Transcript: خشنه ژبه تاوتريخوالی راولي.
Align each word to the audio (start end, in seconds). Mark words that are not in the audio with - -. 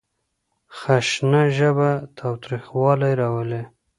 خشنه 0.77 1.41
ژبه 1.57 1.89
تاوتريخوالی 2.17 3.13
راولي. 3.21 3.63